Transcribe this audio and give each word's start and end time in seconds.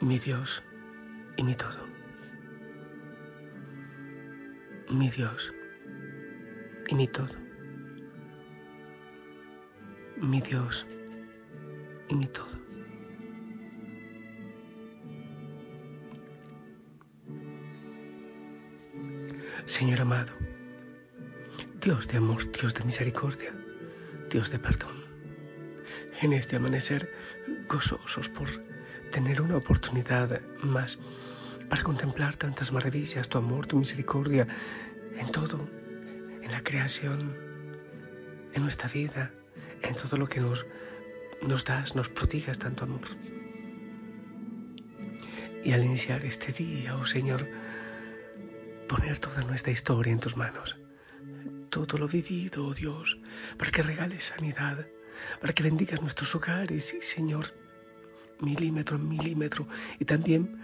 Mi 0.00 0.18
Dios 0.18 0.62
y 1.36 1.44
mi 1.44 1.54
todo. 1.54 1.86
Mi 4.90 5.10
Dios 5.10 5.52
y 6.88 6.94
mi 6.94 7.06
todo. 7.06 7.36
Mi 10.16 10.40
Dios 10.40 10.86
y 12.08 12.14
mi 12.14 12.26
todo. 12.26 12.58
Señor 19.66 20.00
amado, 20.00 20.32
Dios 21.80 22.08
de 22.08 22.16
amor, 22.16 22.50
Dios 22.50 22.74
de 22.74 22.84
misericordia, 22.84 23.54
Dios 24.30 24.50
de 24.50 24.58
perdón, 24.58 25.04
en 26.20 26.32
este 26.32 26.56
amanecer 26.56 27.12
gozosos 27.68 28.28
por 28.28 28.48
tener 29.10 29.42
una 29.42 29.56
oportunidad 29.56 30.40
más 30.62 30.98
para 31.68 31.82
contemplar 31.82 32.36
tantas 32.36 32.72
maravillas, 32.72 33.28
tu 33.28 33.38
amor, 33.38 33.66
tu 33.66 33.76
misericordia, 33.76 34.46
en 35.16 35.30
todo, 35.30 35.68
en 36.42 36.50
la 36.50 36.62
creación, 36.62 37.36
en 38.52 38.62
nuestra 38.62 38.88
vida, 38.88 39.32
en 39.82 39.94
todo 39.94 40.16
lo 40.16 40.28
que 40.28 40.40
nos, 40.40 40.66
nos 41.42 41.64
das, 41.64 41.94
nos 41.94 42.08
prodigas 42.08 42.58
tanto 42.58 42.84
amor. 42.84 43.02
Y 45.62 45.72
al 45.72 45.84
iniciar 45.84 46.24
este 46.24 46.52
día, 46.52 46.96
oh 46.96 47.06
Señor, 47.06 47.46
poner 48.88 49.18
toda 49.18 49.42
nuestra 49.44 49.72
historia 49.72 50.12
en 50.12 50.20
tus 50.20 50.36
manos, 50.36 50.76
todo 51.68 51.98
lo 51.98 52.08
vivido, 52.08 52.66
oh 52.66 52.74
Dios, 52.74 53.18
para 53.58 53.70
que 53.70 53.82
regales 53.82 54.24
sanidad, 54.24 54.86
para 55.40 55.52
que 55.52 55.62
bendigas 55.62 56.00
nuestros 56.00 56.34
hogares, 56.34 56.94
y 56.94 57.02
Señor, 57.02 57.54
milímetro 58.42 58.96
en 58.96 59.08
milímetro 59.08 59.66
y 59.98 60.04
también 60.04 60.60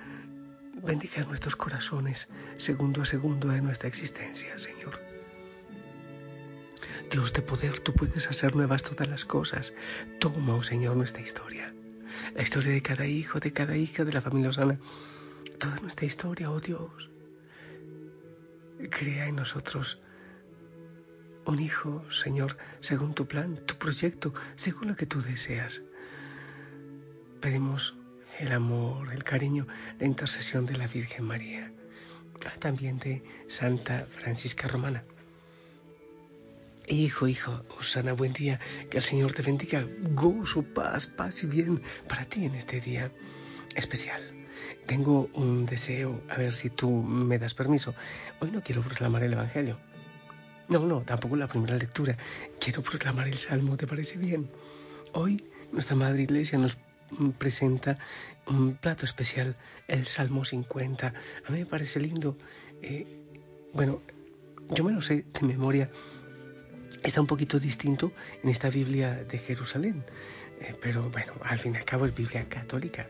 bendiga 0.82 1.22
nuestros 1.24 1.56
corazones 1.56 2.28
segundo 2.58 3.02
a 3.02 3.06
segundo 3.06 3.48
de 3.48 3.60
nuestra 3.60 3.88
existencia, 3.88 4.58
Señor. 4.58 5.00
Dios 7.10 7.32
de 7.32 7.42
poder, 7.42 7.80
tú 7.80 7.92
puedes 7.92 8.28
hacer 8.28 8.56
nuevas 8.56 8.82
todas 8.82 9.08
las 9.08 9.24
cosas. 9.24 9.74
Toma, 10.18 10.54
oh 10.54 10.62
Señor, 10.62 10.96
nuestra 10.96 11.22
historia. 11.22 11.72
La 12.34 12.42
historia 12.42 12.72
de 12.72 12.82
cada 12.82 13.06
hijo, 13.06 13.38
de 13.38 13.52
cada 13.52 13.76
hija 13.76 14.04
de 14.04 14.12
la 14.12 14.20
familia 14.20 14.50
Osana. 14.50 14.78
Toda 15.58 15.76
nuestra 15.80 16.06
historia, 16.06 16.50
oh 16.50 16.60
Dios. 16.60 17.10
Crea 18.90 19.26
en 19.28 19.36
nosotros 19.36 20.00
un 21.44 21.60
hijo, 21.60 22.04
Señor, 22.10 22.58
según 22.80 23.14
tu 23.14 23.26
plan, 23.26 23.56
tu 23.64 23.76
proyecto, 23.76 24.34
según 24.56 24.88
lo 24.88 24.96
que 24.96 25.06
tú 25.06 25.20
deseas 25.22 25.84
pedimos 27.46 27.94
el 28.40 28.50
amor, 28.50 29.12
el 29.12 29.22
cariño, 29.22 29.68
la 30.00 30.06
intercesión 30.06 30.66
de 30.66 30.76
la 30.76 30.88
Virgen 30.88 31.24
María, 31.24 31.70
también 32.58 32.98
de 32.98 33.22
Santa 33.46 34.04
Francisca 34.10 34.66
Romana. 34.66 35.04
Hijo, 36.88 37.28
hijo, 37.28 37.64
Osana, 37.78 38.14
buen 38.14 38.32
día, 38.32 38.58
que 38.90 38.96
el 38.96 39.04
Señor 39.04 39.32
te 39.32 39.42
bendiga, 39.42 39.86
gozo, 40.10 40.64
paz, 40.64 41.06
paz 41.06 41.44
y 41.44 41.46
bien 41.46 41.80
para 42.08 42.24
ti 42.24 42.46
en 42.46 42.56
este 42.56 42.80
día 42.80 43.12
especial. 43.76 44.22
Tengo 44.84 45.30
un 45.34 45.64
deseo, 45.66 46.20
a 46.28 46.36
ver 46.38 46.52
si 46.52 46.68
tú 46.68 46.90
me 46.90 47.38
das 47.38 47.54
permiso. 47.54 47.94
Hoy 48.40 48.50
no 48.50 48.60
quiero 48.60 48.82
proclamar 48.82 49.22
el 49.22 49.34
Evangelio. 49.34 49.78
No, 50.68 50.80
no, 50.80 51.02
tampoco 51.02 51.36
la 51.36 51.46
primera 51.46 51.76
lectura. 51.76 52.16
Quiero 52.58 52.82
proclamar 52.82 53.28
el 53.28 53.38
Salmo, 53.38 53.76
¿te 53.76 53.86
parece 53.86 54.18
bien? 54.18 54.50
Hoy 55.12 55.44
nuestra 55.70 55.94
Madre 55.94 56.24
Iglesia 56.24 56.58
nos 56.58 56.76
presenta 57.38 57.98
un 58.46 58.74
plato 58.74 59.04
especial, 59.04 59.56
el 59.88 60.06
Salmo 60.06 60.44
50. 60.44 61.06
A 61.46 61.50
mí 61.50 61.60
me 61.60 61.66
parece 61.66 62.00
lindo. 62.00 62.36
Eh, 62.82 63.06
bueno, 63.72 64.02
yo 64.70 64.84
me 64.84 64.92
lo 64.92 65.02
sé 65.02 65.24
de 65.32 65.46
memoria. 65.46 65.90
Está 67.02 67.20
un 67.20 67.26
poquito 67.26 67.58
distinto 67.58 68.12
en 68.42 68.50
esta 68.50 68.70
Biblia 68.70 69.14
de 69.14 69.38
Jerusalén. 69.38 70.04
Eh, 70.60 70.74
pero 70.80 71.10
bueno, 71.10 71.34
al 71.42 71.58
fin 71.58 71.74
y 71.74 71.76
al 71.76 71.84
cabo 71.84 72.06
es 72.06 72.14
Biblia 72.14 72.48
católica. 72.48 73.08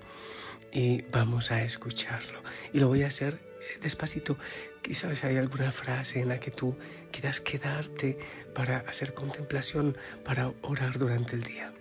Y 0.72 1.02
vamos 1.12 1.50
a 1.50 1.62
escucharlo. 1.62 2.42
Y 2.72 2.80
lo 2.80 2.88
voy 2.88 3.02
a 3.02 3.08
hacer 3.08 3.40
eh, 3.60 3.78
despacito. 3.82 4.38
Quizás 4.82 5.24
hay 5.24 5.36
alguna 5.36 5.72
frase 5.72 6.20
en 6.20 6.28
la 6.28 6.40
que 6.40 6.50
tú 6.50 6.76
quieras 7.10 7.40
quedarte 7.40 8.18
para 8.54 8.78
hacer 8.78 9.14
contemplación, 9.14 9.96
para 10.24 10.52
orar 10.62 10.98
durante 10.98 11.34
el 11.34 11.42
día 11.42 11.72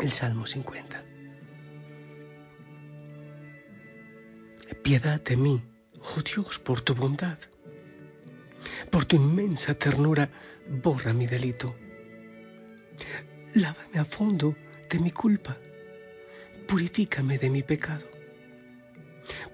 el 0.00 0.12
Salmo 0.12 0.46
50. 0.46 1.04
Piedad 4.82 5.20
de 5.20 5.36
mí, 5.36 5.62
oh 5.94 6.20
Dios, 6.22 6.58
por 6.58 6.80
tu 6.80 6.94
bondad. 6.94 7.38
Por 8.90 9.04
tu 9.04 9.16
inmensa 9.16 9.74
ternura, 9.74 10.30
borra 10.68 11.12
mi 11.12 11.26
delito. 11.26 11.74
Lávame 13.54 13.98
a 13.98 14.04
fondo 14.04 14.56
de 14.88 14.98
mi 14.98 15.10
culpa. 15.10 15.56
Purifícame 16.66 17.38
de 17.38 17.50
mi 17.50 17.62
pecado. 17.62 18.04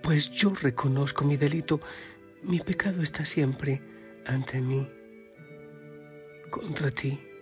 Pues 0.02 0.30
yo 0.30 0.52
reconozco 0.54 1.24
mi 1.24 1.36
delito. 1.36 1.80
Mi 2.42 2.60
pecado 2.60 3.02
está 3.02 3.24
siempre 3.24 3.80
ante 4.26 4.60
mí. 4.60 4.90
Contra 6.50 6.90
ti 6.90 7.33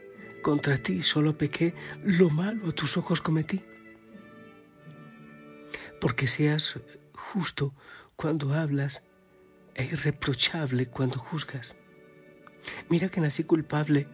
contra 0.43 0.77
ti 0.77 1.03
solo 1.03 1.39
pequé, 1.39 1.75
lo 2.05 2.29
malo 2.29 2.69
a 2.69 2.73
tus 2.73 2.97
ojos 2.97 3.21
cometí. 3.21 3.63
Porque 6.01 6.27
seas 6.27 6.81
justo 7.15 7.75
cuando 8.17 8.53
hablas 8.53 9.03
e 9.75 9.85
irreprochable 9.85 10.87
cuando 10.87 11.19
juzgas. 11.19 11.77
Mira 12.89 13.09
que 13.09 13.21
nací 13.21 13.45
culpable, 13.45 14.09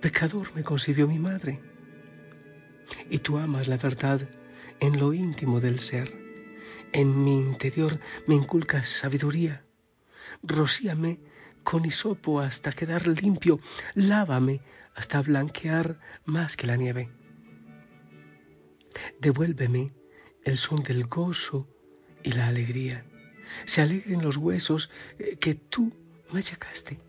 pecador 0.00 0.54
me 0.54 0.62
concibió 0.62 1.06
mi 1.06 1.18
madre. 1.18 1.60
Y 3.08 3.18
tú 3.18 3.38
amas 3.38 3.68
la 3.68 3.76
verdad 3.76 4.28
en 4.80 4.98
lo 4.98 5.12
íntimo 5.14 5.60
del 5.60 5.80
ser. 5.80 6.12
En 6.92 7.24
mi 7.24 7.38
interior 7.38 8.00
me 8.26 8.34
inculcas 8.34 8.88
sabiduría. 8.90 9.64
Rocíame 10.42 11.20
con 11.64 11.84
hisopo 11.84 12.40
hasta 12.40 12.72
quedar 12.72 13.06
limpio. 13.06 13.60
Lávame 13.94 14.60
hasta 14.94 15.22
blanquear 15.22 15.98
más 16.24 16.56
que 16.56 16.66
la 16.66 16.76
nieve. 16.76 17.10
Devuélveme 19.20 19.92
el 20.44 20.56
son 20.56 20.82
del 20.82 21.04
gozo 21.06 21.68
y 22.22 22.32
la 22.32 22.48
alegría. 22.48 23.04
Se 23.64 23.82
alegren 23.82 24.22
los 24.22 24.36
huesos 24.36 24.90
eh, 25.18 25.36
que 25.36 25.54
tú 25.54 25.92
me 26.32 26.40
achacaste. 26.40 27.00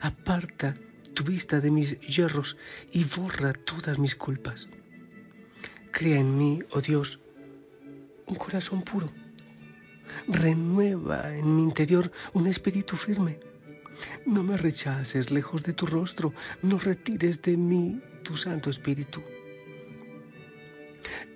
Aparta 0.00 0.76
tu 1.14 1.24
vista 1.24 1.60
de 1.60 1.70
mis 1.70 2.00
hierros 2.00 2.56
y 2.90 3.04
borra 3.04 3.52
todas 3.52 3.98
mis 3.98 4.16
culpas. 4.16 4.68
Crea 5.90 6.18
en 6.18 6.36
mí, 6.36 6.60
oh 6.70 6.80
Dios, 6.80 7.20
un 8.26 8.34
corazón 8.34 8.82
puro. 8.82 9.10
Renueva 10.28 11.34
en 11.34 11.56
mi 11.56 11.62
interior 11.62 12.10
un 12.32 12.46
espíritu 12.46 12.96
firme 12.96 13.38
no 14.26 14.42
me 14.42 14.56
rechaces 14.56 15.30
lejos 15.30 15.62
de 15.62 15.72
tu 15.72 15.86
rostro, 15.86 16.32
no 16.62 16.78
retires 16.78 17.42
de 17.42 17.56
mí 17.56 18.00
tu 18.22 18.36
Santo 18.36 18.70
Espíritu. 18.70 19.22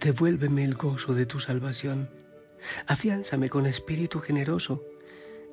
Devuélveme 0.01 0.65
el 0.65 0.75
gozo 0.75 1.15
de 1.15 1.27
tu 1.27 1.41
salvación. 1.41 2.11
Afiánzame 2.87 3.49
con 3.49 3.67
espíritu 3.67 4.21
generoso. 4.21 4.85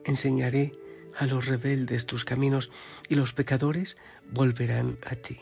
Enseñaré 0.05 0.73
a 1.17 1.25
los 1.25 1.45
rebeldes 1.45 2.05
tus 2.05 2.25
caminos 2.25 2.71
y 3.09 3.15
los 3.15 3.33
pecadores 3.33 3.97
volverán 4.31 4.97
a 5.05 5.15
ti. 5.15 5.39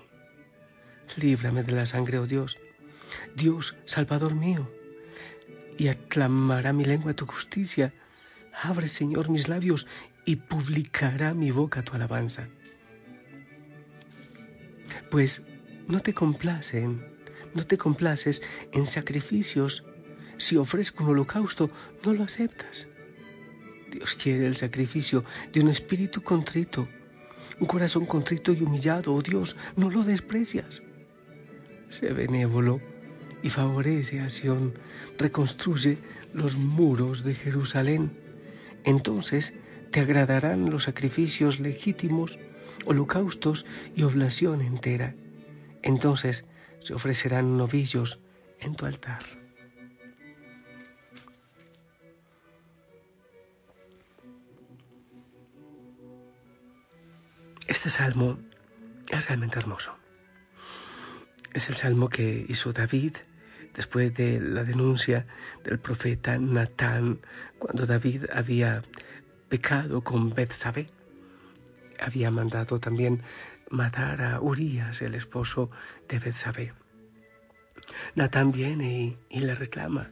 Líbrame 1.17 1.63
de 1.63 1.73
la 1.73 1.85
sangre, 1.85 2.19
oh 2.19 2.27
Dios. 2.27 2.57
Dios, 3.35 3.75
Salvador 3.85 4.35
mío, 4.35 4.69
y 5.77 5.87
aclamará 5.87 6.73
mi 6.73 6.85
lengua 6.85 7.13
tu 7.13 7.25
justicia. 7.25 7.93
Abre, 8.63 8.87
Señor, 8.87 9.29
mis 9.29 9.47
labios 9.47 9.87
y 10.25 10.35
publicará 10.35 11.33
mi 11.33 11.51
boca 11.51 11.83
tu 11.83 11.93
alabanza. 11.93 12.47
Pues 15.09 15.43
no 15.87 15.99
te 15.99 16.13
complacen, 16.13 17.05
no 17.53 17.65
te 17.65 17.77
complaces 17.77 18.41
en 18.71 18.85
sacrificios. 18.85 19.83
Si 20.37 20.57
ofrezco 20.57 21.03
un 21.03 21.11
holocausto, 21.11 21.69
no 22.05 22.13
lo 22.13 22.23
aceptas. 22.23 22.87
Dios 23.91 24.15
quiere 24.15 24.47
el 24.47 24.55
sacrificio 24.55 25.25
de 25.51 25.59
un 25.59 25.69
espíritu 25.69 26.23
contrito, 26.23 26.87
un 27.59 27.67
corazón 27.67 28.05
contrito 28.05 28.53
y 28.53 28.63
humillado. 28.63 29.13
Oh 29.13 29.21
Dios, 29.21 29.57
no 29.75 29.89
lo 29.89 30.03
desprecias. 30.03 30.81
Sé 31.89 32.13
benévolo 32.13 32.90
y 33.43 33.49
favorece 33.49 34.19
a 34.19 34.29
Sión, 34.29 34.73
reconstruye 35.17 35.97
los 36.33 36.55
muros 36.55 37.23
de 37.23 37.35
Jerusalén. 37.35 38.11
Entonces 38.83 39.53
te 39.91 39.99
agradarán 39.99 40.69
los 40.69 40.83
sacrificios 40.83 41.59
legítimos, 41.59 42.39
holocaustos 42.85 43.65
y 43.95 44.03
oblación 44.03 44.61
entera. 44.61 45.15
Entonces 45.83 46.45
se 46.81 46.93
ofrecerán 46.93 47.57
novillos 47.57 48.19
en 48.59 48.75
tu 48.75 48.85
altar. 48.85 49.23
Este 57.67 57.89
salmo 57.89 58.37
es 59.09 59.25
realmente 59.27 59.57
hermoso. 59.57 59.97
Es 61.53 61.69
el 61.69 61.75
salmo 61.75 62.09
que 62.09 62.45
hizo 62.47 62.73
David 62.73 63.15
después 63.75 64.13
de 64.15 64.39
la 64.39 64.63
denuncia 64.63 65.25
del 65.63 65.79
profeta 65.79 66.37
Natán 66.37 67.19
cuando 67.59 67.85
David 67.85 68.25
había 68.33 68.81
pecado 69.49 70.03
con 70.03 70.33
Betsabé. 70.33 70.89
Había 71.99 72.31
mandado 72.31 72.79
también 72.79 73.21
matar 73.69 74.21
a 74.21 74.41
Urias, 74.41 75.01
el 75.01 75.15
esposo 75.15 75.71
de 76.07 76.19
Betsabé. 76.19 76.73
Natán 78.15 78.51
viene 78.51 79.17
y, 79.29 79.39
le 79.39 79.55
reclama. 79.55 80.11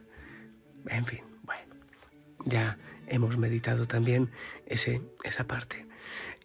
En 0.86 1.04
fin, 1.04 1.20
bueno, 1.42 1.74
ya 2.44 2.78
hemos 3.06 3.36
meditado 3.36 3.86
también 3.86 4.30
ese, 4.66 5.02
esa 5.24 5.46
parte. 5.46 5.89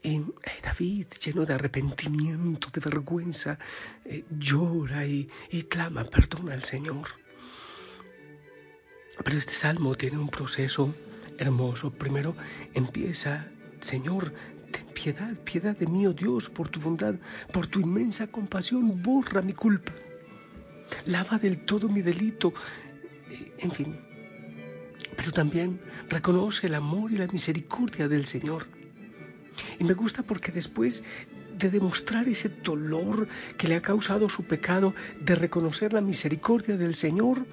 Y 0.06 0.18
eh, 0.18 0.24
David, 0.62 1.08
lleno 1.26 1.46
de 1.46 1.56
arrepentimiento, 1.56 2.70
de 2.72 2.80
vergüenza, 2.80 3.58
eh, 4.06 4.24
llora 4.30 5.08
y, 5.08 5.28
y 5.50 5.64
clama 5.64 6.04
perdón 6.04 6.52
al 6.52 6.64
Señor. 6.64 7.08
Pero 9.24 9.36
este 9.40 9.54
salmo 9.54 9.96
tiene 9.96 10.20
un 10.20 10.30
proceso 10.30 10.94
hermoso. 11.40 11.90
Primero 11.92 12.36
empieza, 12.76 13.48
Señor, 13.82 14.32
ten 14.72 14.86
piedad, 14.94 15.34
piedad 15.40 15.76
de 15.76 15.88
mí, 15.88 16.06
oh 16.06 16.14
Dios, 16.14 16.50
por 16.50 16.70
tu 16.70 16.80
bondad, 16.80 17.16
por 17.52 17.66
tu 17.66 17.80
inmensa 17.80 18.28
compasión, 18.28 19.02
borra 19.02 19.42
mi 19.42 19.54
culpa. 19.54 19.92
Lava 21.08 21.40
del 21.40 21.66
todo 21.66 21.90
mi 21.90 22.04
delito. 22.04 22.54
Eh, 23.32 23.56
en 23.58 23.72
fin. 23.72 23.98
Pero 25.18 25.32
también 25.32 25.82
reconoce 26.10 26.68
el 26.68 26.76
amor 26.76 27.12
y 27.12 27.18
la 27.18 27.26
misericordia 27.26 28.08
del 28.08 28.28
Señor. 28.28 28.75
Y 29.80 29.84
me 29.84 29.94
gusta 29.94 30.24
porque 30.24 30.52
después 30.52 31.04
de 31.58 31.70
demostrar 31.70 32.28
ese 32.28 32.50
dolor 32.50 33.28
que 33.58 33.68
le 33.68 33.76
ha 33.76 33.82
causado 33.82 34.30
su 34.30 34.44
pecado, 34.44 34.94
de 35.22 35.36
reconocer 35.36 35.94
la 35.94 36.02
misericordia 36.02 36.78
del 36.78 36.96
Señor, 36.96 37.46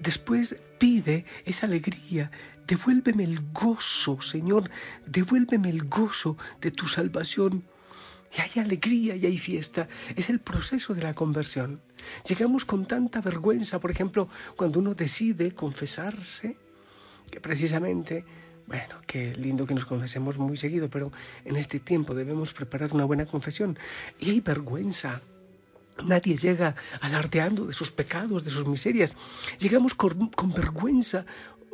después 0.00 0.56
pide 0.78 1.24
esa 1.44 1.66
alegría. 1.66 2.30
Devuélveme 2.66 3.24
el 3.24 3.40
gozo, 3.52 4.20
Señor, 4.20 4.70
devuélveme 5.06 5.70
el 5.70 5.84
gozo 5.84 6.36
de 6.60 6.70
tu 6.70 6.88
salvación. 6.88 7.64
Y 8.36 8.40
hay 8.40 8.62
alegría 8.62 9.16
y 9.16 9.26
hay 9.26 9.38
fiesta. 9.38 9.88
Es 10.14 10.30
el 10.30 10.38
proceso 10.38 10.94
de 10.94 11.02
la 11.02 11.14
conversión. 11.14 11.80
Llegamos 12.28 12.64
con 12.64 12.86
tanta 12.86 13.20
vergüenza, 13.20 13.80
por 13.80 13.90
ejemplo, 13.90 14.28
cuando 14.56 14.78
uno 14.78 14.94
decide 14.94 15.52
confesarse, 15.52 16.56
que 17.30 17.40
precisamente 17.40 18.24
bueno, 18.70 19.02
qué 19.04 19.34
lindo 19.34 19.66
que 19.66 19.74
nos 19.74 19.84
confesemos 19.84 20.38
muy 20.38 20.56
seguido, 20.56 20.88
pero 20.88 21.10
en 21.44 21.56
este 21.56 21.80
tiempo 21.80 22.14
debemos 22.14 22.52
preparar 22.52 22.94
una 22.94 23.04
buena 23.04 23.26
confesión. 23.26 23.76
Y 24.20 24.30
hay 24.30 24.40
vergüenza. 24.40 25.20
Nadie 26.04 26.36
llega 26.36 26.76
alardeando 27.00 27.66
de 27.66 27.72
sus 27.72 27.90
pecados, 27.90 28.44
de 28.44 28.50
sus 28.50 28.68
miserias. 28.68 29.16
Llegamos 29.58 29.94
con, 29.94 30.30
vergüenza, 30.54 31.26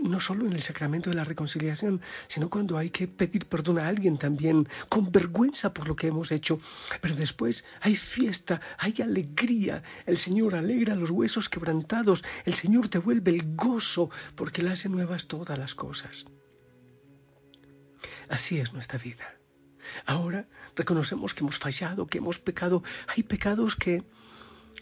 no 0.02 0.20
solo 0.20 0.46
en 0.46 0.54
el 0.54 0.62
sacramento 0.62 1.10
de 1.10 1.16
la 1.16 1.25
reconciliación, 1.25 2.00
sino 2.28 2.48
cuando 2.48 2.78
hay 2.78 2.88
que 2.88 3.06
pedir 3.06 3.44
perdón 3.44 3.78
a 3.78 3.88
alguien 3.88 4.16
también, 4.16 4.66
con 4.88 5.12
vergüenza 5.12 5.75
por 5.75 5.88
lo 5.88 5.96
que 5.96 6.06
hemos 6.06 6.32
hecho. 6.32 6.60
Pero 7.02 7.14
después 7.14 7.66
hay 7.82 7.94
fiesta, 7.94 8.62
hay 8.78 8.94
alegría. 9.02 9.82
El 10.06 10.16
Señor 10.16 10.54
alegra 10.54 10.94
los 10.94 11.10
huesos 11.10 11.50
quebrantados, 11.50 12.25
el 12.46 12.54
Señor 12.54 12.88
devuelve 12.88 13.32
el 13.32 13.54
gozo, 13.54 14.08
porque 14.34 14.62
le 14.62 14.70
hace 14.70 14.88
nuevas 14.88 15.26
todas 15.26 15.58
las 15.58 15.75
cosas. 15.75 16.25
Así 18.28 18.58
es 18.58 18.73
nuestra 18.73 18.99
vida. 18.99 19.37
Ahora 20.05 20.46
reconocemos 20.75 21.34
que 21.34 21.40
hemos 21.40 21.58
fallado, 21.58 22.06
que 22.06 22.19
hemos 22.19 22.38
pecado. 22.38 22.82
Hay 23.14 23.23
pecados 23.23 23.76
que, 23.76 24.02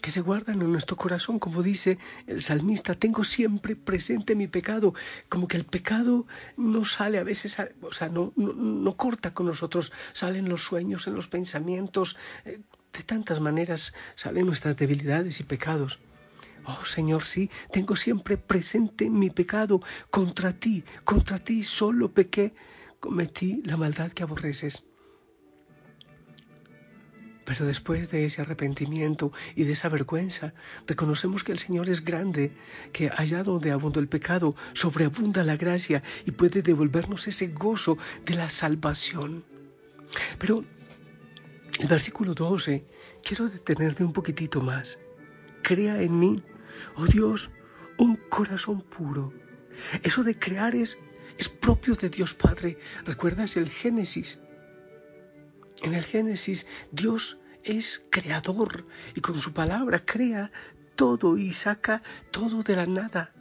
que 0.01 0.11
se 0.11 0.21
guardan 0.21 0.61
en 0.61 0.71
nuestro 0.71 0.97
corazón, 0.97 1.39
como 1.39 1.61
dice 1.61 1.97
el 2.27 2.41
salmista, 2.41 2.95
tengo 2.95 3.23
siempre 3.23 3.75
presente 3.75 4.35
mi 4.35 4.47
pecado, 4.47 4.93
como 5.29 5.47
que 5.47 5.57
el 5.57 5.65
pecado 5.65 6.25
no 6.57 6.85
sale 6.85 7.19
a 7.19 7.23
veces, 7.23 7.57
o 7.81 7.93
sea, 7.93 8.09
no, 8.09 8.33
no, 8.35 8.97
corta 8.97 9.33
con 9.33 9.45
nosotros, 9.45 9.91
salen 10.13 10.49
los 10.49 10.63
sueños, 10.63 11.07
en 11.07 11.15
los 11.15 11.27
pensamientos, 11.27 12.17
eh, 12.45 12.59
de 12.93 13.03
tantas 13.03 13.41
maneras 13.41 13.93
salen 14.15 14.45
nuestras 14.45 14.77
debilidades 14.77 15.39
y 15.39 15.43
pecados. 15.43 15.99
Oh 16.67 16.83
Señor, 16.83 17.23
sí, 17.23 17.51
tengo 17.71 17.95
siempre 17.95 18.37
presente 18.37 19.09
mi 19.09 19.29
pecado 19.29 19.81
contra 20.09 20.51
ti, 20.51 20.83
contra 21.03 21.37
ti 21.37 21.63
solo 21.63 22.11
pequé 22.11 22.55
cometí 23.05 23.61
la 23.65 23.77
maldad 23.77 24.11
que 24.11 24.23
aborreces. 24.23 24.83
Pero 27.45 27.67
después 27.67 28.09
de 28.09 28.25
ese 28.25 28.41
arrepentimiento 28.41 29.31
y 29.55 29.65
de 29.65 29.73
esa 29.73 29.89
vergüenza, 29.89 30.55
reconocemos 30.87 31.43
que 31.43 31.51
el 31.51 31.59
Señor 31.59 31.87
es 31.87 32.03
grande, 32.03 32.51
que 32.91 33.11
allá 33.15 33.43
donde 33.43 33.71
abundó 33.71 33.99
el 33.99 34.07
pecado, 34.07 34.55
sobreabunda 34.73 35.43
la 35.43 35.55
gracia 35.55 36.01
y 36.25 36.31
puede 36.31 36.63
devolvernos 36.63 37.27
ese 37.27 37.49
gozo 37.49 37.99
de 38.25 38.33
la 38.33 38.49
salvación. 38.49 39.43
Pero 40.39 40.65
el 41.79 41.87
versículo 41.87 42.33
12, 42.33 42.87
quiero 43.23 43.49
detenerme 43.49 44.07
un 44.07 44.13
poquitito 44.13 44.61
más. 44.61 44.97
Crea 45.61 46.01
en 46.01 46.17
mí, 46.17 46.41
oh 46.95 47.05
Dios, 47.05 47.51
un 47.99 48.15
corazón 48.15 48.81
puro. 48.81 49.31
Eso 50.01 50.23
de 50.23 50.39
crear 50.39 50.73
es 50.73 50.97
es 51.37 51.49
propio 51.49 51.95
de 51.95 52.09
Dios 52.09 52.33
Padre. 52.33 52.77
¿Recuerdas 53.05 53.57
el 53.57 53.69
Génesis? 53.69 54.39
En 55.83 55.93
el 55.93 56.03
Génesis 56.03 56.65
Dios 56.91 57.37
es 57.63 58.05
creador 58.09 58.87
y 59.13 59.21
con 59.21 59.39
su 59.39 59.53
palabra 59.53 60.05
crea 60.05 60.51
todo 60.95 61.37
y 61.37 61.51
saca 61.51 62.03
todo 62.31 62.63
de 62.63 62.75
la 62.75 62.85
nada 62.85 63.34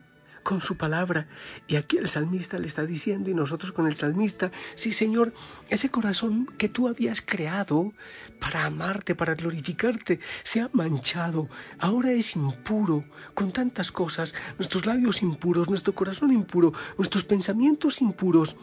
con 0.45 0.61
su 0.61 0.77
palabra. 0.77 1.27
Y 1.67 1.75
aquí 1.75 1.97
el 1.97 2.09
salmista 2.09 2.59
le 2.59 2.69
está 2.69 2.87
diciendo, 2.87 3.31
y 3.31 3.35
nosotros 3.35 3.73
con 3.73 3.89
el 3.89 3.97
salmista, 3.97 4.53
sí 4.77 4.93
Señor, 4.93 5.33
ese 5.71 5.89
corazón 5.91 6.47
que 6.57 6.69
tú 6.69 6.87
habías 6.87 7.21
creado 7.21 7.93
para 8.39 8.67
amarte, 8.67 9.17
para 9.17 9.35
glorificarte, 9.35 10.21
se 10.45 10.61
ha 10.61 10.71
manchado, 10.73 11.49
ahora 11.81 12.13
es 12.13 12.37
impuro, 12.37 13.05
con 13.35 13.51
tantas 13.51 13.91
cosas, 13.91 14.35
nuestros 14.59 14.87
labios 14.87 15.23
impuros, 15.23 15.69
nuestro 15.69 15.95
corazón 15.95 16.33
impuro, 16.33 16.73
nuestros 16.97 17.25
pensamientos 17.25 18.01
impuros. 18.01 18.57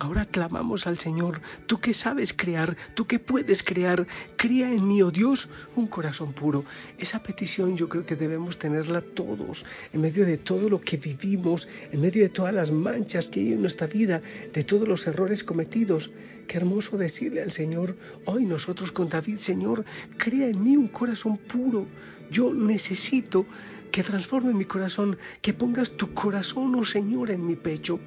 Ahora 0.00 0.26
clamamos 0.26 0.86
al 0.86 0.96
Señor, 0.96 1.40
tú 1.66 1.80
que 1.80 1.92
sabes 1.92 2.32
crear, 2.32 2.76
tú 2.94 3.08
que 3.08 3.18
puedes 3.18 3.64
crear, 3.64 4.06
crea 4.36 4.70
en 4.70 4.86
mí, 4.86 5.02
oh 5.02 5.10
Dios, 5.10 5.48
un 5.74 5.88
corazón 5.88 6.32
puro. 6.32 6.64
Esa 6.98 7.20
petición 7.20 7.76
yo 7.76 7.88
creo 7.88 8.04
que 8.04 8.14
debemos 8.14 8.60
tenerla 8.60 9.00
todos, 9.00 9.64
en 9.92 10.00
medio 10.00 10.24
de 10.24 10.38
todo 10.38 10.68
lo 10.68 10.80
que 10.80 10.98
vivimos, 10.98 11.66
en 11.90 12.00
medio 12.00 12.22
de 12.22 12.28
todas 12.28 12.54
las 12.54 12.70
manchas 12.70 13.28
que 13.28 13.40
hay 13.40 13.54
en 13.54 13.60
nuestra 13.60 13.88
vida, 13.88 14.22
de 14.52 14.62
todos 14.62 14.86
los 14.86 15.04
errores 15.08 15.42
cometidos. 15.42 16.12
Qué 16.46 16.58
hermoso 16.58 16.96
decirle 16.96 17.42
al 17.42 17.50
Señor, 17.50 17.96
hoy 18.24 18.44
nosotros 18.44 18.92
con 18.92 19.08
David, 19.08 19.38
Señor, 19.38 19.84
crea 20.16 20.46
en 20.46 20.62
mí 20.62 20.76
un 20.76 20.88
corazón 20.88 21.38
puro. 21.38 21.86
Yo 22.30 22.54
necesito 22.54 23.46
que 23.90 24.04
transforme 24.04 24.54
mi 24.54 24.64
corazón, 24.64 25.18
que 25.42 25.54
pongas 25.54 25.90
tu 25.90 26.14
corazón, 26.14 26.76
oh 26.76 26.84
Señor, 26.84 27.32
en 27.32 27.44
mi 27.44 27.56
pecho 27.56 27.98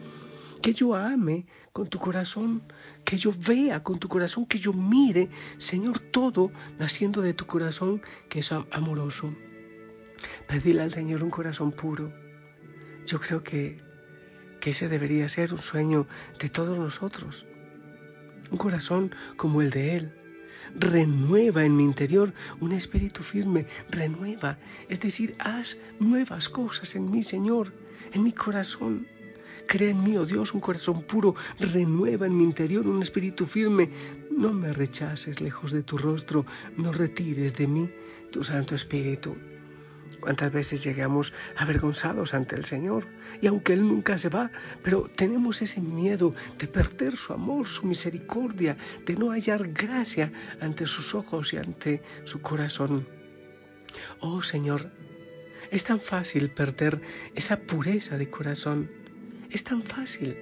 que 0.61 0.73
yo 0.73 0.95
ame 0.95 1.45
con 1.73 1.87
tu 1.87 1.99
corazón, 1.99 2.61
que 3.03 3.17
yo 3.17 3.33
vea 3.35 3.83
con 3.83 3.99
tu 3.99 4.07
corazón, 4.07 4.45
que 4.45 4.59
yo 4.59 4.73
mire, 4.73 5.29
Señor, 5.57 5.99
todo 5.99 6.51
naciendo 6.77 7.21
de 7.21 7.33
tu 7.33 7.45
corazón 7.45 8.01
que 8.29 8.39
es 8.39 8.51
amoroso. 8.51 9.33
Pedile 10.47 10.81
al 10.81 10.91
Señor 10.91 11.23
un 11.23 11.29
corazón 11.29 11.71
puro. 11.71 12.13
Yo 13.05 13.19
creo 13.19 13.43
que, 13.43 13.81
que 14.59 14.69
ese 14.69 14.87
debería 14.87 15.27
ser 15.29 15.51
un 15.51 15.59
sueño 15.59 16.07
de 16.39 16.49
todos 16.49 16.77
nosotros. 16.77 17.47
Un 18.51 18.57
corazón 18.57 19.15
como 19.37 19.61
el 19.61 19.71
de 19.71 19.95
Él. 19.95 20.17
Renueva 20.75 21.65
en 21.65 21.75
mi 21.75 21.83
interior 21.83 22.33
un 22.59 22.71
espíritu 22.71 23.23
firme, 23.23 23.65
renueva, 23.89 24.57
es 24.87 25.01
decir, 25.01 25.35
haz 25.39 25.77
nuevas 25.99 26.49
cosas 26.49 26.95
en 26.95 27.09
mí, 27.09 27.23
Señor, 27.23 27.73
en 28.13 28.23
mi 28.23 28.31
corazón. 28.31 29.07
Crea 29.71 29.91
en 29.91 30.03
mí, 30.03 30.17
oh 30.17 30.25
Dios, 30.25 30.53
un 30.53 30.59
corazón 30.59 31.01
puro, 31.03 31.33
renueva 31.57 32.25
en 32.25 32.37
mi 32.37 32.43
interior 32.43 32.85
un 32.85 33.01
espíritu 33.01 33.45
firme. 33.45 33.89
No 34.29 34.51
me 34.51 34.73
rechaces 34.73 35.39
lejos 35.39 35.71
de 35.71 35.81
tu 35.81 35.97
rostro, 35.97 36.45
no 36.75 36.91
retires 36.91 37.55
de 37.55 37.67
mí 37.67 37.89
tu 38.31 38.43
Santo 38.43 38.75
Espíritu. 38.75 39.33
¿Cuántas 40.19 40.51
veces 40.51 40.83
llegamos 40.83 41.33
avergonzados 41.55 42.33
ante 42.33 42.57
el 42.57 42.65
Señor? 42.65 43.07
Y 43.41 43.47
aunque 43.47 43.71
Él 43.71 43.87
nunca 43.87 44.17
se 44.17 44.27
va, 44.27 44.51
pero 44.83 45.09
tenemos 45.15 45.61
ese 45.61 45.79
miedo 45.79 46.35
de 46.59 46.67
perder 46.67 47.15
su 47.15 47.31
amor, 47.31 47.65
su 47.65 47.87
misericordia, 47.87 48.75
de 49.05 49.15
no 49.15 49.31
hallar 49.31 49.69
gracia 49.69 50.33
ante 50.59 50.85
sus 50.85 51.15
ojos 51.15 51.53
y 51.53 51.57
ante 51.59 52.03
su 52.25 52.41
corazón. 52.41 53.07
Oh 54.19 54.43
Señor, 54.43 54.91
es 55.71 55.85
tan 55.85 56.01
fácil 56.01 56.49
perder 56.49 56.99
esa 57.35 57.61
pureza 57.61 58.17
de 58.17 58.29
corazón. 58.29 58.99
Es 59.51 59.63
tan 59.63 59.81
fácil 59.81 60.35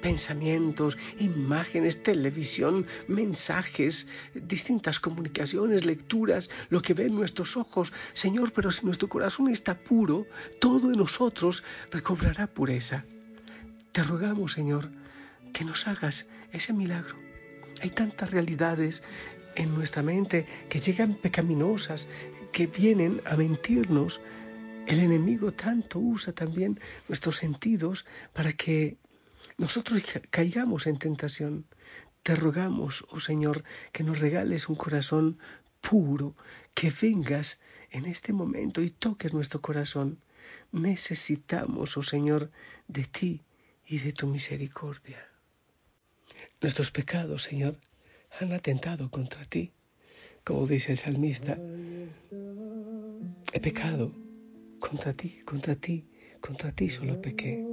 pensamientos, 0.00 0.96
imágenes, 1.18 2.02
televisión, 2.02 2.86
mensajes, 3.06 4.08
distintas 4.34 4.98
comunicaciones, 4.98 5.84
lecturas, 5.84 6.50
lo 6.70 6.82
que 6.82 6.94
ven 6.94 7.14
nuestros 7.14 7.56
ojos. 7.56 7.92
Señor, 8.12 8.52
pero 8.52 8.72
si 8.72 8.86
nuestro 8.86 9.08
corazón 9.08 9.50
está 9.50 9.74
puro, 9.74 10.26
todo 10.58 10.90
en 10.92 10.98
nosotros 10.98 11.62
recobrará 11.90 12.46
pureza. 12.46 13.04
Te 13.92 14.02
rogamos, 14.02 14.52
Señor, 14.52 14.90
que 15.52 15.64
nos 15.64 15.86
hagas 15.86 16.26
ese 16.52 16.72
milagro. 16.72 17.16
Hay 17.82 17.90
tantas 17.90 18.30
realidades 18.30 19.02
en 19.54 19.74
nuestra 19.74 20.02
mente 20.02 20.46
que 20.68 20.78
llegan 20.78 21.14
pecaminosas, 21.14 22.08
que 22.52 22.66
vienen 22.66 23.20
a 23.24 23.36
mentirnos. 23.36 24.20
El 24.86 25.00
enemigo 25.00 25.52
tanto 25.52 25.98
usa 25.98 26.32
también 26.32 26.80
nuestros 27.08 27.36
sentidos 27.36 28.06
para 28.32 28.52
que 28.52 28.96
nosotros 29.58 30.02
caigamos 30.30 30.86
en 30.86 30.98
tentación. 30.98 31.66
Te 32.22 32.34
rogamos, 32.34 33.06
oh 33.10 33.20
Señor, 33.20 33.64
que 33.92 34.04
nos 34.04 34.20
regales 34.20 34.68
un 34.68 34.76
corazón 34.76 35.38
puro, 35.80 36.34
que 36.74 36.92
vengas 37.00 37.60
en 37.90 38.06
este 38.06 38.32
momento 38.32 38.82
y 38.82 38.90
toques 38.90 39.32
nuestro 39.32 39.60
corazón. 39.60 40.18
Necesitamos, 40.72 41.96
oh 41.96 42.02
Señor, 42.02 42.50
de 42.88 43.04
ti 43.04 43.42
y 43.86 43.98
de 43.98 44.12
tu 44.12 44.26
misericordia. 44.26 45.28
Nuestros 46.60 46.90
pecados, 46.90 47.44
Señor, 47.44 47.78
han 48.38 48.52
atentado 48.52 49.10
contra 49.10 49.44
ti, 49.44 49.72
como 50.44 50.66
dice 50.66 50.92
el 50.92 50.98
salmista. 50.98 51.58
He 53.52 53.60
pecado 53.60 54.29
contra 54.80 55.12
ti, 55.12 55.42
contra 55.44 55.76
ti, 55.76 56.08
contra 56.40 56.72
ti 56.72 56.88
solo 56.88 57.20
pequé. 57.20 57.64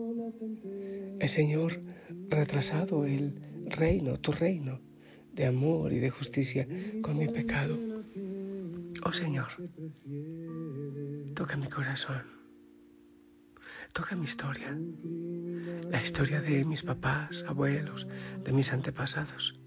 El 1.20 1.30
Señor 1.30 1.82
retrasado 2.30 3.06
el 3.06 3.42
reino, 3.66 4.20
tu 4.20 4.32
reino, 4.32 4.82
de 5.34 5.46
amor 5.46 5.94
y 5.94 6.00
de 6.00 6.10
justicia 6.10 6.68
con 7.02 7.18
mi 7.18 7.28
pecado. 7.28 7.78
Oh 9.04 9.14
Señor, 9.14 9.48
toca 11.34 11.58
mi 11.58 11.68
corazón, 11.68 12.24
toca 13.94 14.16
mi 14.16 14.26
historia, 14.26 14.78
la 15.90 16.02
historia 16.02 16.42
de 16.42 16.66
mis 16.66 16.84
papás, 16.84 17.46
abuelos, 17.48 18.08
de 18.44 18.52
mis 18.52 18.74
antepasados. 18.74 19.60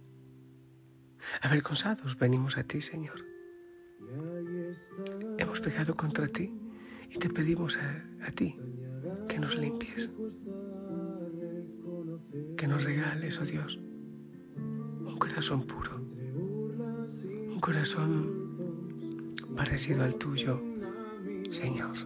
Avergonzados 1.42 2.18
venimos 2.18 2.56
a 2.56 2.64
ti, 2.64 2.80
Señor. 2.80 3.25
Hemos 5.38 5.61
pecado 5.61 5.94
contra 5.94 6.26
ti 6.26 6.60
y 7.11 7.19
te 7.19 7.29
pedimos 7.29 7.79
a, 7.79 8.31
ti 8.33 8.57
que 9.29 9.38
nos 9.38 9.57
limpies 9.57 10.11
que 12.57 12.67
nos 12.67 12.85
regales, 12.85 13.40
oh 13.40 13.45
Dios, 13.45 13.81
un 14.57 15.19
corazón 15.19 15.67
puro, 15.67 15.97
un 15.97 17.59
corazón 17.61 19.35
parecido 19.57 20.05
al 20.05 20.14
tuyo, 20.17 20.62
Señor. 21.50 21.97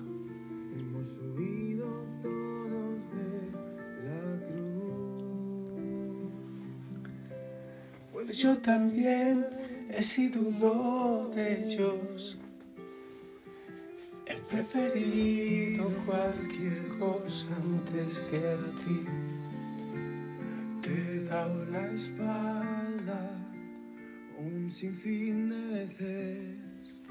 Yo 8.32 8.58
también 8.58 9.46
he 9.90 10.02
sido 10.02 10.40
uno 10.40 11.30
de 11.34 11.62
ellos. 11.62 12.36
He 14.54 14.62
preferido 14.62 15.88
cualquier 16.06 16.86
cosa 17.00 17.56
antes 17.56 18.20
que 18.30 18.36
a 18.36 18.56
ti 18.84 19.04
dado 21.28 21.64
la 21.72 21.90
espalda 21.90 23.20
un 24.38 24.70
sinfín 24.70 25.48
de 25.50 25.86
veces. 25.86 27.02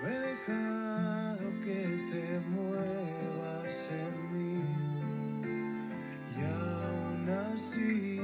No 0.00 0.08
he 0.08 0.18
dejado 0.30 1.44
que 1.64 1.80
te 2.10 2.40
muevas 2.54 3.74
en 3.90 4.14
mí. 4.32 4.62
Y 6.36 6.40
aún 6.44 7.28
así 7.28 8.20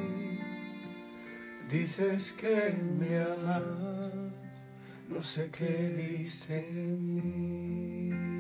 dices 1.69 2.33
que 2.35 2.73
me 3.01 3.19
amas. 3.19 4.22
No 5.13 5.23
sé 5.23 5.51
qué 5.51 6.21
diste 6.21 6.59
en 6.71 7.15
mí. 7.15 8.33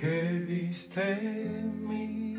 que 0.00 0.44
viste 0.48 1.02
en 1.02 1.86
mí. 1.86 2.36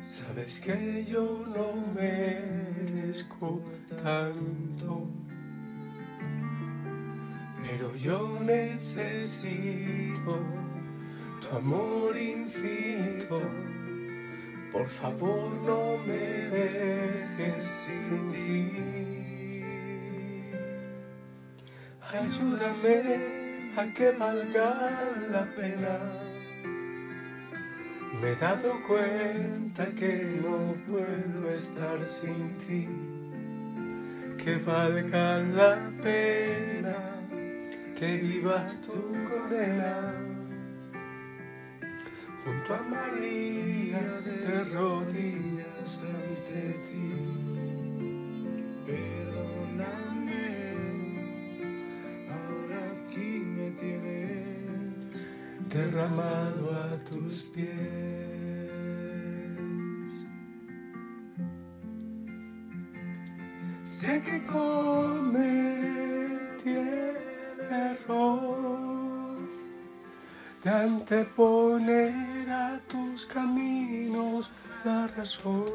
Sabes 0.00 0.60
que 0.60 1.04
yo 1.04 1.44
no 1.46 1.74
merezco 1.94 3.60
tanto, 4.02 5.06
pero 7.62 7.94
yo 7.96 8.40
necesito 8.40 10.38
tu 11.42 11.56
amor 11.56 12.16
infinito. 12.16 13.42
Por 14.72 14.88
favor, 14.88 15.52
no 15.66 15.98
me 16.06 16.18
dejes 16.56 17.64
sin 17.84 18.32
ti. 18.32 19.62
Ayúdame 22.10 23.72
a 23.76 23.84
que 23.94 24.12
valga 24.12 24.90
la 25.30 25.44
pena. 25.54 25.98
Me 28.20 28.32
he 28.32 28.36
dado 28.36 28.80
cuenta 28.86 29.86
que 29.98 30.40
no 30.42 30.74
puedo 30.86 31.50
estar 31.50 32.04
sin 32.06 32.56
ti, 32.58 32.88
que 34.42 34.56
valga 34.56 35.38
la 35.38 35.90
pena 36.02 37.12
que 38.02 38.16
vivas 38.16 38.80
tu 38.82 38.92
condena. 39.28 40.21
Junto 42.44 42.74
a 42.74 42.82
María 42.82 44.00
de 44.24 44.64
rodillas 44.64 46.00
ante 46.02 46.72
ti. 46.88 47.02
derramado 55.72 56.70
a 56.70 56.98
tus 57.08 57.42
pies. 57.44 57.72
Sé 63.86 64.20
que 64.20 64.44
cometí 64.44 65.50
error 67.70 69.38
de 70.62 70.70
anteponer 70.70 72.31
tus 73.12 73.26
caminos 73.26 74.50
la 74.84 75.06
razón. 75.06 75.66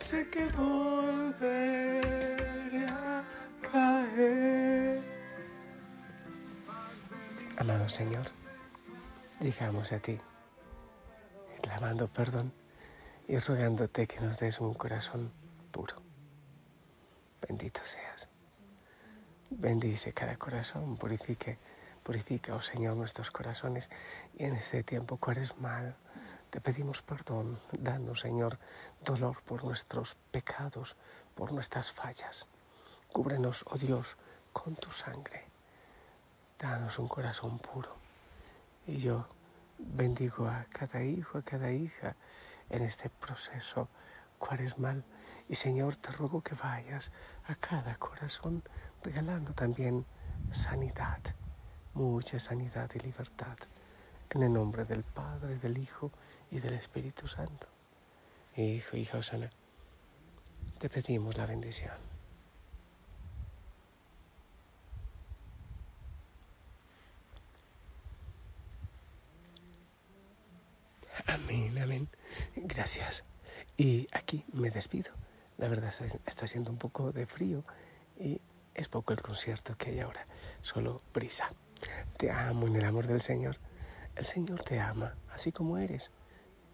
Sé 0.00 0.26
que 0.30 0.46
volveré 0.56 2.00
a 2.88 3.22
caer 3.60 5.02
Amado 7.58 7.88
Señor, 7.88 8.26
llegamos 9.40 9.92
a 9.92 9.98
ti, 9.98 10.18
clamando 11.62 12.08
perdón 12.08 12.52
y 13.28 13.38
rogándote 13.38 14.06
que 14.06 14.20
nos 14.20 14.38
des 14.38 14.58
un 14.60 14.72
corazón 14.72 15.32
puro. 15.70 15.96
Bendito 17.46 17.80
seas. 17.84 18.28
Bendice 19.50 20.14
cada 20.14 20.36
corazón, 20.36 20.96
purifique, 20.96 21.58
purifica, 22.04 22.54
oh 22.54 22.60
Señor, 22.60 22.96
nuestros 22.96 23.30
corazones. 23.32 23.90
Y 24.38 24.44
en 24.44 24.54
este 24.54 24.84
tiempo 24.84 25.18
mal, 25.58 25.96
te 26.50 26.60
pedimos 26.60 27.02
perdón. 27.02 27.58
Danos, 27.72 28.20
Señor, 28.20 28.58
dolor 29.04 29.42
por 29.42 29.64
nuestros 29.64 30.14
pecados, 30.30 30.96
por 31.34 31.52
nuestras 31.52 31.90
fallas. 31.90 32.46
Cúbrenos, 33.12 33.64
oh 33.66 33.78
Dios, 33.78 34.16
con 34.52 34.76
tu 34.76 34.92
sangre. 34.92 35.44
Danos 36.60 36.98
un 37.00 37.08
corazón 37.08 37.58
puro. 37.58 37.96
Y 38.86 38.98
yo 38.98 39.26
bendigo 39.78 40.46
a 40.46 40.66
cada 40.70 41.02
hijo, 41.02 41.38
a 41.38 41.42
cada 41.42 41.72
hija 41.72 42.14
en 42.70 42.84
este 42.84 43.08
proceso 43.08 43.88
cuaresmal. 44.38 45.04
Y 45.48 45.56
Señor, 45.56 45.96
te 45.96 46.10
ruego 46.12 46.42
que 46.42 46.54
vayas 46.54 47.10
a 47.46 47.54
cada 47.54 47.96
corazón 47.96 48.62
regalando 49.02 49.52
también 49.52 50.06
sanidad, 50.52 51.20
mucha 51.94 52.38
sanidad 52.40 52.90
y 52.94 52.98
libertad. 52.98 53.56
En 54.30 54.42
el 54.42 54.52
nombre 54.52 54.84
del 54.84 55.04
Padre, 55.04 55.58
del 55.58 55.78
Hijo 55.78 56.10
y 56.50 56.58
del 56.58 56.74
Espíritu 56.74 57.28
Santo. 57.28 57.68
Hijo, 58.56 58.96
hija 58.96 59.18
Osana, 59.18 59.50
te 60.78 60.88
pedimos 60.88 61.36
la 61.36 61.46
bendición. 61.46 61.94
Amén, 71.26 71.78
amén. 71.78 72.08
Gracias. 72.56 73.24
Y 73.76 74.06
aquí 74.12 74.44
me 74.52 74.70
despido. 74.70 75.12
La 75.58 75.68
verdad 75.68 75.92
está 76.26 76.46
siendo 76.46 76.70
un 76.70 76.78
poco 76.78 77.12
de 77.12 77.26
frío 77.26 77.64
y 78.18 78.40
es 78.74 78.88
poco 78.88 79.12
el 79.12 79.22
concierto 79.22 79.76
que 79.76 79.90
hay 79.90 80.00
ahora. 80.00 80.26
Solo 80.62 81.00
brisa. 81.12 81.48
Te 82.16 82.30
amo 82.30 82.66
en 82.66 82.76
el 82.76 82.84
amor 82.84 83.06
del 83.06 83.20
Señor. 83.20 83.58
El 84.16 84.24
Señor 84.24 84.62
te 84.62 84.80
ama 84.80 85.14
así 85.32 85.52
como 85.52 85.78
eres. 85.78 86.10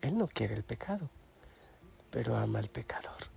Él 0.00 0.16
no 0.16 0.28
quiere 0.28 0.54
el 0.54 0.64
pecado, 0.64 1.10
pero 2.10 2.36
ama 2.36 2.58
al 2.58 2.68
pecador. 2.68 3.28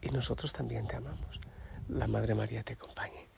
Y 0.00 0.08
nosotros 0.10 0.52
también 0.52 0.86
te 0.86 0.96
amamos. 0.96 1.40
La 1.88 2.06
Madre 2.06 2.34
María 2.34 2.62
te 2.62 2.74
acompañe. 2.74 3.28